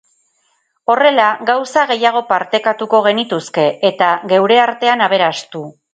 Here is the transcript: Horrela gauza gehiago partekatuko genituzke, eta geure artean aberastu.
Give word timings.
Horrela 0.93 1.27
gauza 1.49 1.83
gehiago 1.91 2.23
partekatuko 2.31 3.03
genituzke, 3.09 3.67
eta 3.91 4.09
geure 4.33 4.59
artean 4.65 5.05
aberastu. 5.11 5.63